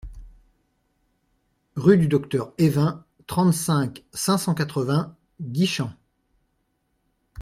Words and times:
Rue 1.75 1.99
du 1.99 2.07
Docteur 2.07 2.53
Even, 2.57 3.03
trente-cinq, 3.27 4.03
cinq 4.11 4.39
cent 4.39 4.55
quatre-vingts 4.55 5.15
Guichen 5.39 5.95